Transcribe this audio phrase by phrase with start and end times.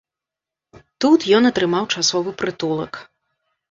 [1.05, 2.93] Тут ён атрымаў часовы прытулак.